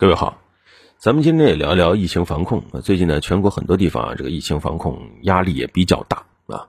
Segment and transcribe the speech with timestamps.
[0.00, 0.40] 各位好，
[0.96, 2.62] 咱们今天也聊一聊疫情防控。
[2.84, 6.68] 最近呢，全国很多地方啊，这个疫情防控压力也比较大啊。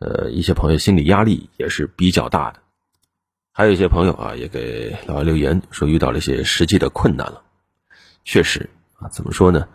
[0.00, 2.58] 呃，一些朋友心理压力也是比较大的，
[3.52, 7.44] 还有一些朋友啊，也给老王留言说遇到了一些实际的困难了。
[8.24, 8.68] 确实
[8.98, 9.68] 啊，怎么说呢？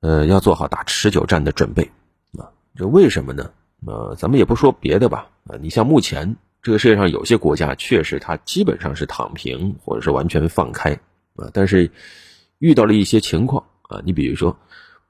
[0.00, 1.92] 呃，要做好打持久战的准备
[2.36, 2.50] 啊。
[2.74, 3.52] 这为什么呢？
[3.86, 5.54] 呃，咱们也不说别的吧啊。
[5.60, 10.98] 你像目前这个世界上有些国家，确实它基本上是躺平或者是完全放开。
[11.36, 11.90] 啊，但是
[12.58, 14.56] 遇到了一些情况啊，你比如说，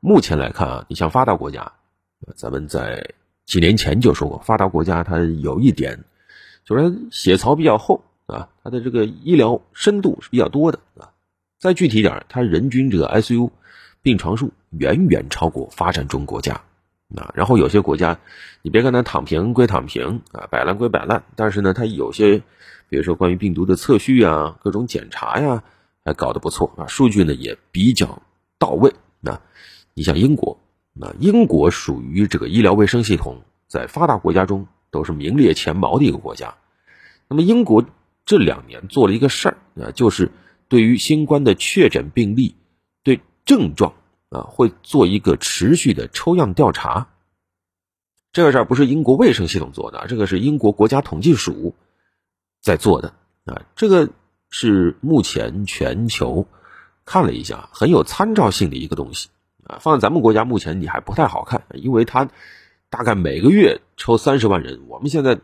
[0.00, 6.02] 目前来看啊，你像发达国家，啊咱们在几年前就说过，发达国家它有一点，
[6.64, 11.10] 就是血槽比较厚啊，它的这个医疗深度是比较多的啊。
[11.58, 13.50] 再具体点，它人均这个 ICU
[14.02, 16.54] 病床数远远超过发展中国家
[17.14, 17.32] 啊。
[17.34, 18.18] 然后有些国家，
[18.62, 22.42] 你别看它躺平归躺平啊，摆烂归摆烂，但是呢，它有些，
[22.88, 25.62] 比如说关于病毒的测序啊，各种检查呀。
[26.04, 28.22] 还搞得不错啊，数据呢也比较
[28.58, 28.92] 到位。
[29.20, 29.40] 那，
[29.94, 30.60] 你像英国，
[30.92, 36.56] 那英国属于这个医疗卫生系统在发达国家中都是名列前茅的一个国家。
[37.26, 37.86] 那么英国
[38.26, 40.30] 这两年做了一个事儿啊，就是
[40.68, 42.54] 对于新冠的确诊病例，
[43.02, 43.94] 对症状
[44.28, 47.08] 啊会做一个持续的抽样调查。
[48.30, 51.74] 这个事儿不是英国卫生系统做的，这个是英国国家统计署
[52.60, 53.14] 在做的
[53.46, 54.10] 啊，这个。
[54.56, 56.46] 是目前全球
[57.04, 59.28] 看了一下很有参照性的一个东西
[59.64, 62.28] 啊，放在咱们国家目前你还不太好看，因为它
[62.88, 65.40] 大概每个月抽三十万人，我们现在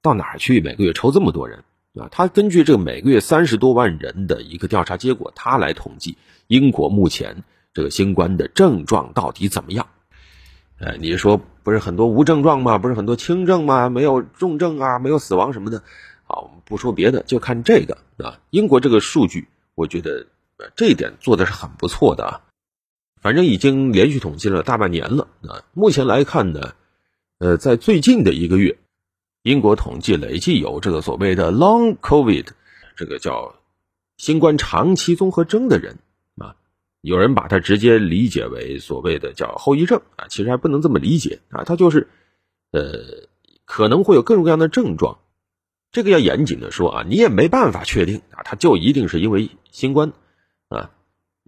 [0.00, 1.62] 到哪儿去每个月抽这么多人
[1.94, 2.08] 啊？
[2.10, 9.86] 他根据这个每个月三十多万人的一个调查结果，他来统计英国目前这个新冠的症状到底怎么样？
[10.78, 12.78] 哎，你说不是很多无症状吗？
[12.78, 13.90] 不是很多轻症吗？
[13.90, 15.82] 没有重症啊，没有死亡什么的。
[16.34, 18.40] 好，我们不说别的，就看这个啊。
[18.50, 19.46] 英国这个数据，
[19.76, 20.26] 我觉得
[20.74, 22.40] 这一点做的是很不错的啊。
[23.22, 25.62] 反正已经连续统计了大半年了啊。
[25.74, 26.74] 目前来看呢，
[27.38, 28.76] 呃，在最近的一个月，
[29.44, 32.48] 英国统计累计有这个所谓的 Long COVID，
[32.96, 33.54] 这个叫
[34.16, 35.98] 新冠长期综合征的人
[36.36, 36.56] 啊。
[37.00, 41.62] 有人把它直接理解为所谓的叫后遗症啊，其实还不能这么理解啊。
[41.62, 42.08] 它就是
[42.72, 43.28] 呃，
[43.64, 45.20] 可能会有各种各样的症状。
[45.94, 50.12] 这个要严谨的说啊，你也没办法确定啊，他就一定是因为新冠，
[50.68, 50.90] 啊，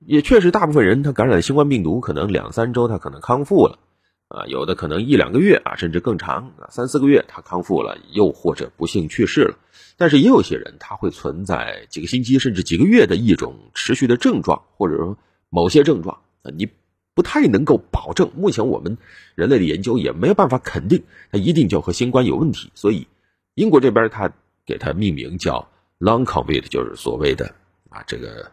[0.07, 3.81] 也确实大部分人他感染新冠病毒，可能两三周他可能康复了，
[4.29, 9.59] 啊，有的可能一两个月啊，甚至更长啊，三四个月他康复了，又或者不幸去世了。
[9.97, 15.19] 但是也有些人他会存在几个星期甚至几个月的一种持续的症状，或者说
[15.51, 16.69] 某些症状啊，你
[17.17, 18.31] 不太能够保证。
[18.37, 18.97] 目前我们
[19.35, 21.03] 人类的研究也没有办法肯定
[21.33, 23.09] 他一定就和新冠有问题，所以。
[23.57, 24.31] 英国这边他
[24.67, 25.67] 给它命名叫
[25.99, 27.55] Long COVID，就是所谓的
[27.89, 28.51] 啊这个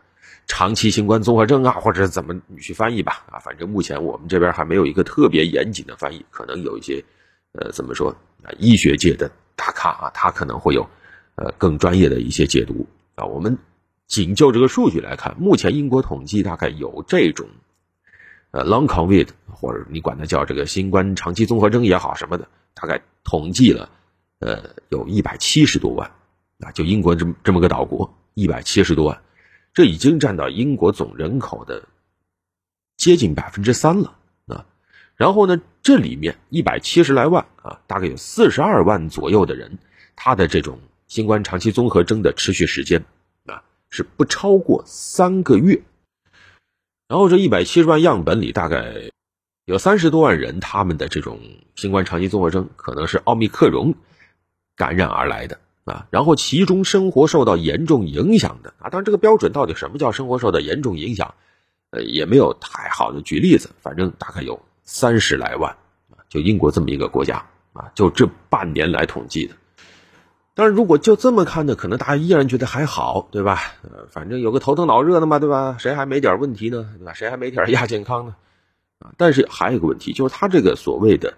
[0.48, 7.04] 长期新冠综合征啊，或者怎么你去翻译吧啊，反正目前我们这边还没有一个特别严谨的翻译，可能有一些
[7.52, 10.88] 呃怎么说啊医学界的大咖啊，他可能会有
[11.36, 13.26] 呃更专业的一些解读啊。
[13.26, 13.58] 我们
[14.08, 17.46] 仅就这个数据来看，目前英国统计大概有这种
[18.52, 23.90] 呃 Long COVID，或者你管它叫这个新冠长期综合征也好什么的，大概统计了。
[24.44, 26.12] 呃，有一百七十多万，
[26.60, 29.22] 啊，就英国这么这么个岛国，一百七十多万，
[29.74, 31.88] 这已经占到英国总人口的
[32.98, 34.18] 接近百分之三了
[34.48, 34.66] 啊。
[35.16, 39.78] 然后呢，这里面一百七十来万啊，大概有四十二万左右的人，
[40.18, 40.78] 他的这种
[41.08, 43.06] 新冠长期综合征的持续时间
[43.46, 45.82] 啊，是不超过三个月。
[47.08, 49.10] 然后这一百七十万样本里，大概
[49.64, 51.40] 有三十多万人，他们的这种
[51.76, 53.96] 新冠长期综合征可能是奥密克戎。
[54.76, 61.36] 感染而来的啊，然后其中生活受到严重影响的啊，当然这个标准到底什么叫生活受到严重影响，
[61.92, 65.76] 呃，也没有太好的举例子，反正大概有三十来万
[66.10, 69.56] 啊，就英国这么一个国家啊，就这半年来统计的。
[70.56, 73.60] 但是如果就这么看呢，可能大家依然觉得还好，对吧？
[73.82, 75.76] 呃，反正有个头疼脑热的嘛，对吧？
[75.80, 76.90] 谁还没点问题呢？
[76.98, 77.14] 对吧？
[77.14, 78.36] 谁还没点亚健康呢？
[79.00, 81.34] 啊，但是还有一个问题，就是他这个所谓的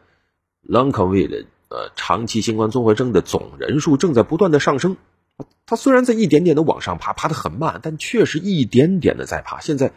[0.67, 1.45] long COVID。
[1.67, 4.97] 呃，长期新冠综合症的总人数正在不断的上升，
[5.65, 9.59] 它虽然在一点点的往上爬，爬的很慢，但确实一点点的在爬。
[9.59, 9.91] 现在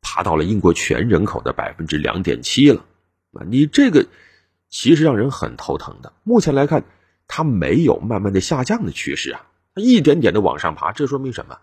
[0.00, 2.84] 爬到了英国全人口的百分之两点七了，
[3.32, 4.06] 啊，你这个
[4.68, 6.12] 其实让人很头疼的。
[6.24, 6.84] 目前来看，
[7.28, 11.58] 它没有慢慢的下降的趋势啊，它一点点的往上爬，这说明什么？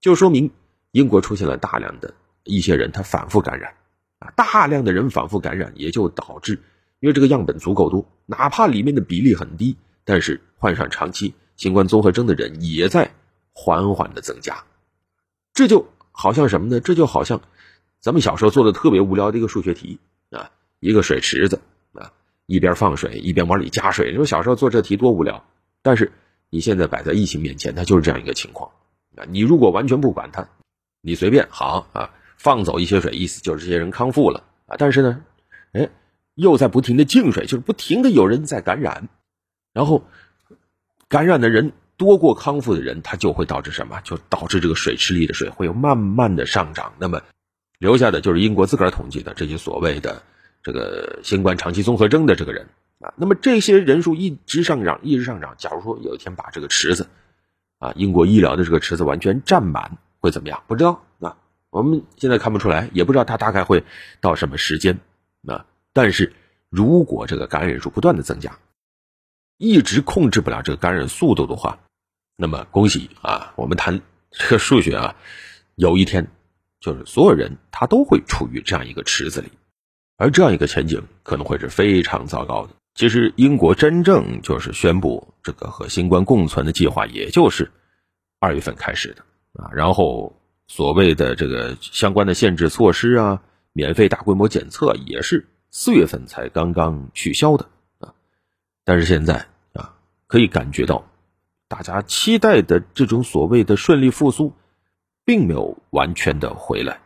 [0.00, 0.50] 就说明
[0.90, 2.12] 英国出现了大量的
[2.42, 3.74] 一些人他反复感染，
[4.18, 6.60] 啊，大量的人反复感染，也就导致。
[7.02, 13.10] 因为这个样本足够多，哪怕里面的比例很低，但是患上长期新冠综合征的人也在
[13.52, 14.62] 缓缓的增加，
[15.52, 16.78] 这就好像什么呢？
[16.78, 17.40] 这就好像
[17.98, 19.98] 咱们小时候做的特别无聊的一个数学题
[20.30, 21.60] 啊，一个水池子
[21.92, 22.12] 啊，
[22.46, 24.12] 一边放水一边往里加水。
[24.12, 25.44] 你说小时候做这题多无聊，
[25.82, 26.12] 但是
[26.50, 28.70] 你现在摆在疫情面前，它就是这样一个情况
[29.16, 29.26] 啊。
[29.28, 30.48] 你如果完全不管它，
[31.00, 34.76] 你随便好啊，放走一些水，意思就是这些人康复了啊。
[34.78, 35.24] 但是呢，
[35.72, 35.90] 哎，
[36.34, 39.08] 又在不停的进水，就是不停的有人在感染，
[39.72, 40.04] 然后
[41.08, 41.72] 感染的人。
[41.98, 44.00] 多过康复的人，它就会导致什么？
[44.00, 46.94] 就导致这个水池里的水会有慢慢的上涨。
[46.98, 47.22] 那么，
[47.78, 50.20] 留下的就是英国自个儿统计的这些所谓的
[50.64, 52.66] 这个新冠长期综合征的这个人
[52.98, 53.12] 啊。
[53.16, 55.54] 那么这些人数一直上涨，一直上涨。
[55.58, 57.06] 假如说有一天把这个池子
[57.78, 60.64] 啊，英国医疗的这个池子完全占满，会怎么样？
[60.66, 61.36] 不知道啊。
[61.70, 63.84] 我们现在看不出来，也不知道它大概会
[64.20, 64.98] 到什么时间
[65.46, 65.66] 啊。
[65.92, 66.32] 但是
[66.68, 68.58] 如果这个感染数不断的增加，
[69.58, 71.78] 一直控制不了这个感染速度的话，
[72.36, 74.00] 那么恭喜啊，我们谈
[74.30, 75.14] 这个数学啊，
[75.76, 76.26] 有一天
[76.80, 79.48] 就是所有人他都会处于这样一个池子里，
[80.16, 82.74] 而这样一个前景可能会是非常糟糕的。
[82.94, 87.70] 其实英国真正就是宣布这个和新冠共存的计划，也就是
[88.40, 89.22] 二月份开始的
[89.62, 90.34] 啊，然后
[90.66, 93.42] 所谓的这个相关的限制措施啊，
[93.72, 97.66] 免费大规模检测也是四月份才刚刚取消的
[97.98, 98.12] 啊，
[98.84, 99.94] 但是现在啊，
[100.26, 101.08] 可以感觉到。
[101.66, 104.52] 大家期待的这种所谓的顺利复苏，
[105.24, 107.00] 并没有完全的回来。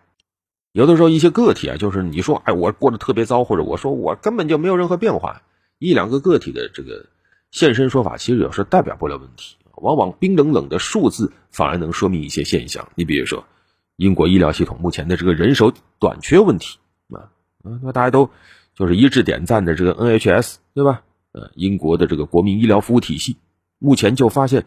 [0.73, 5.43] 有的时候，一些个体啊，就是你说，哎，我过得特别糟，或者我说我根本就没有任何变化，
[5.79, 7.07] 一两个个体的这个
[7.53, 9.57] 现身说法，其实有时候代表不了问题。
[9.77, 12.89] 往往冰冷冷的数字反而能说明一些现象。
[12.97, 13.47] 你比如说，
[13.95, 16.81] 英国医疗系统目前的这个人手短缺问题
[17.67, 18.31] 啊，那大家都
[18.75, 21.03] 就是一致点赞的这个 NHS，对吧？
[21.33, 23.37] 呃，英国的这个国民医疗服务体系。
[23.79, 24.65] 目前就发现，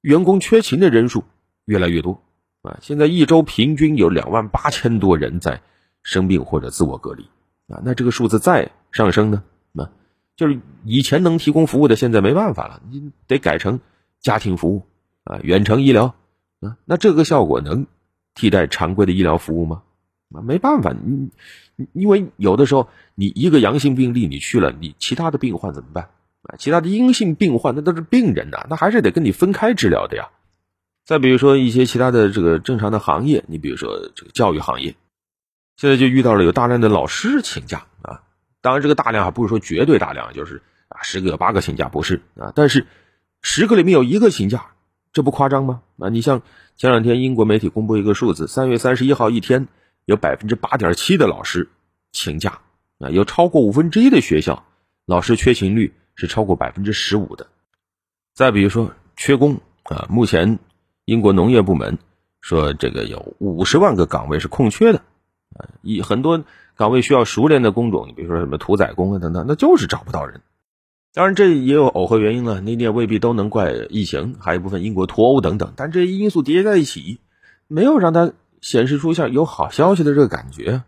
[0.00, 1.22] 员工缺勤的人数
[1.66, 2.20] 越来越多
[2.62, 2.78] 啊！
[2.82, 5.62] 现在一周平均有两万八千多人在
[6.02, 7.22] 生病或者自我隔离
[7.68, 7.80] 啊！
[7.84, 9.44] 那这个数字再上升呢？
[9.70, 9.88] 那
[10.34, 13.78] 就是以前能提供服务的，现在没办法了，你得改成
[14.20, 14.82] 家庭服务
[15.22, 16.16] 啊，远程医疗
[16.60, 16.76] 啊！
[16.86, 17.86] 那这个效果能
[18.34, 19.82] 替代常规的医疗服务吗？
[20.32, 21.30] 啊，没办法，你
[21.92, 26.10] 因为有的时候你一个阳性病例你去了，你其他的病患怎么办？
[26.42, 30.30] 啊，其他的阴性病患那都是病人呐，那还是得跟你分开治疗的呀。
[31.04, 34.94] 再比如说一些其他的这个正常的行业，你比如说这个教育行业，
[35.76, 38.22] 现在就遇到了有大量的老师请假啊。
[38.62, 42.86] 当然这个大量还不是说绝对大量，就是啊十个有八个请假不是啊，但是
[43.42, 44.72] 十个里面有一个请假，
[45.12, 45.82] 这不夸张吗？
[45.98, 46.42] 啊，你像
[46.76, 49.68] 前两天英国媒体公布一个数字，三月三十一号一天
[50.10, 51.66] 有百分之八点七的老师
[52.12, 52.60] 请假
[52.98, 54.62] 啊，有超过五分之一的学校
[55.06, 55.94] 老师缺勤率。
[56.16, 57.46] 是超过百分之十五的。
[58.34, 60.58] 再比如说缺工啊，目前
[61.06, 61.96] 英国农业部门
[62.42, 64.98] 说这个有五十万个岗位是空缺的
[65.56, 66.44] 啊，一很多
[66.76, 70.42] 岗位需要熟练的工种，你比如说什么屠宰工啊等等，那就是找不到人。
[71.14, 75.72] 当然这也有耦合原因了，你也未必都能怪疫情，还有一部分英国脱欧等等。
[75.74, 77.18] 但这些因素叠加在一起，
[77.66, 78.30] 没有让它
[78.60, 80.82] 显示出像有好消息的这个感觉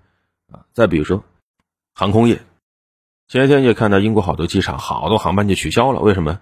[0.50, 0.66] 啊。
[0.72, 1.24] 再比如说
[1.94, 2.40] 航空业。
[3.28, 6.38] 前些天也看到英国好多机场好多航班就取消了，为什么？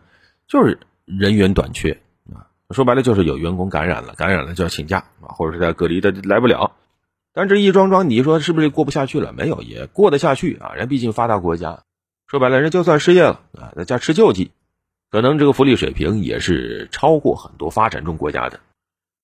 [0.48, 2.00] 就是人员短缺
[2.34, 6.72] 啊，说白了就是有员工感染了，感染了就要请假啊，或者是在隔离的来不了。
[7.32, 9.32] 但这一桩桩，你说是不是过不下去了？
[9.32, 10.72] 没有，也过得下去啊。
[10.74, 11.84] 人毕竟发达国家，
[12.26, 14.50] 说白了，人就算失业了啊，在家吃救济，
[15.12, 18.58] 可能这个福利水平也是超过很多发展中国家的。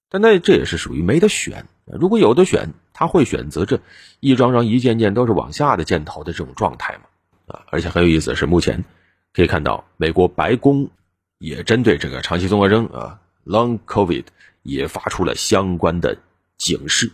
[0.08, 3.80] 但那这也是属于没得选，如果有的选，他会选择这
[4.20, 7.02] 一桩桩一件件都是往下的箭头的这种状态吗？
[7.46, 8.84] 啊，而且很有意思的是，目前
[9.32, 10.90] 可以看到，美国白宫
[11.38, 14.24] 也针对这个长期综合征啊 （Long COVID）
[14.62, 16.18] 也发出了相关的
[16.58, 17.12] 警示，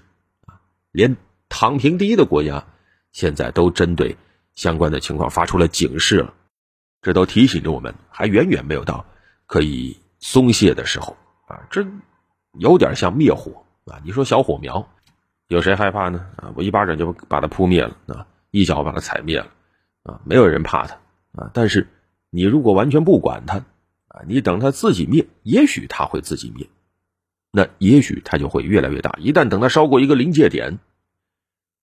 [0.91, 1.17] 连
[1.51, 2.65] 躺平第一的国家
[3.13, 4.17] 现在都针对
[4.55, 6.33] 相关的情况发出了警示了，
[7.03, 9.05] 这都提醒着我们，还远远没有到
[9.47, 11.87] 可以松懈的时候啊，这
[12.59, 13.67] 有点像灭火
[14.05, 14.89] 你说小火苗，
[15.49, 16.27] 有谁害怕呢？
[16.37, 19.49] 啊，我一巴掌就把它扑灭了啊，一脚把它踩灭了。
[20.05, 20.97] 啊，没有人怕他
[21.33, 21.51] 啊！
[21.55, 21.87] 但是
[22.29, 23.59] 你如果完全不管他
[24.09, 26.69] 啊，你等他自己灭，也许他会自己灭，
[27.53, 29.15] 那也许他就会越来越大。
[29.21, 30.81] 一旦等他烧过一个临界点，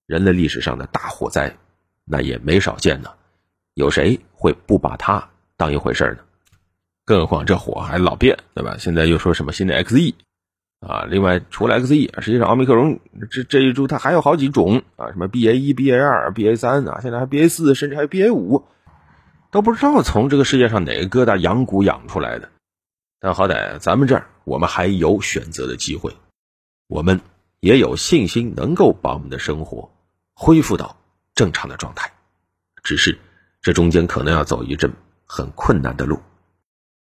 [0.05, 1.55] 人类历史上的大火灾
[2.03, 3.13] 那也没少见呢。
[3.73, 6.25] 有谁会不把它当一回事呢？
[7.05, 8.75] 更何况这火还老变，对吧？
[8.77, 10.13] 现在又说什么新的 XE。
[10.79, 18.65] 啊，另外除了 X E，实际上奥密克戎这这一株它还有好几种啊，什么 B A 一、B A 二、B A 三啊，现在还 B A 四，甚至还有 B A 五，
[19.51, 22.49] 都不知道从这个世界上哪个疙瘩养蛊养出来的。
[23.19, 26.15] 但好歹咱们这儿我们还有选择的机会，
[26.87, 27.19] 我们
[27.59, 29.91] 也有信心能够把我们的生活
[30.33, 30.95] 恢复到
[31.35, 32.09] 正常的状态。
[32.81, 33.19] 只是
[33.61, 34.89] 这中间可能要走一阵
[35.25, 36.17] 很困难的路，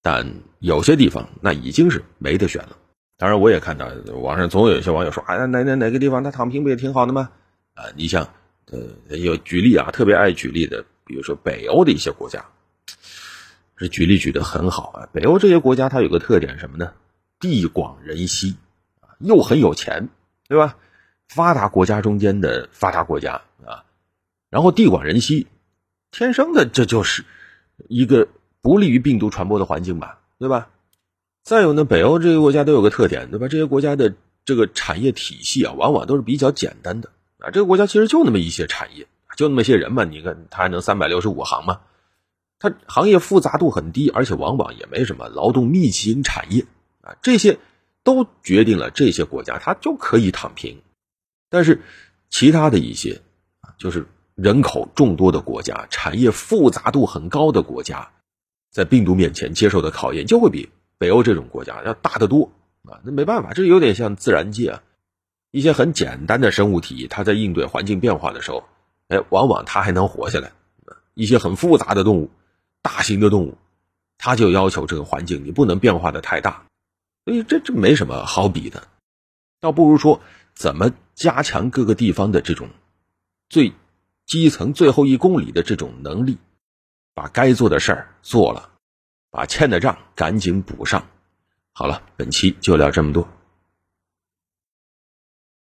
[0.02, 0.26] 但
[0.58, 2.76] 有些地方那已经是没得选了。
[3.20, 7.30] 当然，我也看到网上总有一些网友说：“啊，哪哪哪个地方他躺平不也挺好的吗？”
[7.76, 8.26] 啊，你像
[8.72, 12.46] 呃，有举例啊，特别爱举例的，比如说北欧的一些国家，
[13.76, 15.08] 这举例举得很好啊。
[15.12, 16.94] 北欧这些国家它有个特点什么呢？
[17.38, 18.56] 地广人稀
[19.02, 20.08] 啊，又很有钱，
[20.48, 20.78] 对吧？
[21.28, 23.84] 发达国家中间的发达国家啊，
[24.48, 25.46] 然后地广人稀。
[26.10, 27.26] 天生的，这就是
[27.86, 28.28] 一个
[28.62, 30.70] 不利于病毒传播的环境吧，对吧？
[31.42, 33.48] 再有呢，北欧这些国家都有个特点，对吧？
[33.48, 37.50] 这些国家的这个产业体系啊，往往都是比较简单的啊。
[37.50, 39.06] 这个国家其实就那么一些产业，
[39.36, 40.04] 就那么些人嘛。
[40.04, 41.80] 你看，它还能三百六十五行吗？
[42.58, 46.66] 它行业复杂度很低，而且往往也没什么劳动密集型产业
[47.00, 47.16] 啊。
[47.22, 47.58] 这些
[48.04, 50.82] 都决定了这些国家它就可以躺平。
[51.48, 51.80] 但是
[52.28, 53.22] 其他的一些
[53.60, 54.06] 啊，就是。
[54.36, 58.12] 人口众多的国家，产业复杂度很高的国家，
[58.70, 60.70] 在病毒面前接受的考验就会比
[61.00, 62.52] 北欧这种国家要大得多
[62.84, 63.00] 啊！
[63.02, 64.82] 那没办法，这有点像自然界啊。
[65.50, 68.64] 一些很简单的生物体，它在应对环境变化的时候，
[69.08, 70.52] 哎，往往它还能活下来。
[71.14, 72.30] 一些很复杂的动物，
[72.82, 73.56] 大型的动物，
[74.18, 76.66] 它就要求这个环境你不能变化的太大，
[77.24, 78.86] 所以这这没什么好比的，
[79.58, 80.20] 倒不如说
[80.54, 82.68] 怎么加强各个地方的这种
[83.48, 83.72] 最。
[84.26, 86.38] 基层最后一公里的这种能力，
[87.14, 88.70] 把该做的事儿做了，
[89.30, 91.02] 把欠的账赶紧补上。
[91.72, 93.26] 好了，本期就聊这么多。